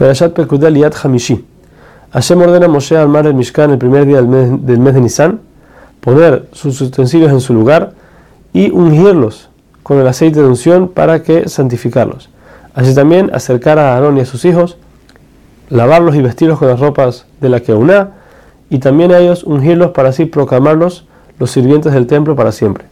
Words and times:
Perashat 0.00 0.32
Pekudel 0.32 0.78
Yad 0.78 0.94
Hamishi. 0.94 1.44
Hashem 2.14 2.40
ordena 2.40 2.64
a 2.64 2.68
Moshe 2.70 2.96
armar 2.96 3.26
el 3.26 3.34
Mishkan 3.34 3.70
el 3.70 3.76
primer 3.76 4.06
día 4.06 4.16
del 4.16 4.28
mes, 4.28 4.64
del 4.64 4.78
mes 4.78 4.94
de 4.94 5.00
Nisan, 5.02 5.40
poner 6.00 6.48
sus 6.52 6.80
utensilios 6.80 7.30
en 7.30 7.40
su 7.42 7.52
lugar 7.52 7.92
y 8.54 8.70
ungirlos 8.70 9.50
con 9.82 9.98
el 9.98 10.06
aceite 10.06 10.40
de 10.40 10.46
unción 10.46 10.88
para 10.88 11.22
que 11.22 11.50
santificarlos. 11.50 12.30
Así 12.72 12.94
también 12.94 13.30
acercar 13.34 13.78
a 13.78 13.92
Aarón 13.92 14.16
y 14.16 14.22
a 14.22 14.24
sus 14.24 14.46
hijos, 14.46 14.78
lavarlos 15.68 16.14
y 16.14 16.22
vestirlos 16.22 16.58
con 16.58 16.68
las 16.68 16.80
ropas 16.80 17.26
de 17.42 17.50
la 17.50 17.60
que 17.60 17.74
una, 17.74 18.12
y 18.70 18.78
también 18.78 19.12
a 19.12 19.18
ellos 19.18 19.44
ungirlos 19.44 19.90
para 19.90 20.08
así 20.08 20.24
proclamarlos 20.24 21.04
los 21.38 21.50
sirvientes 21.50 21.92
del 21.92 22.06
templo 22.06 22.34
para 22.34 22.52
siempre. 22.52 22.86